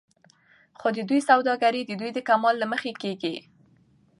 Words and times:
خو 0.79 0.87
د 0.95 0.99
دوى 1.09 1.19
سوداګري 1.29 1.81
د 1.85 1.91
دوى 1.99 2.11
د 2.13 2.19
کمال 2.29 2.55
له 2.59 2.67
مخې 2.73 2.91
کېږي 3.01 3.35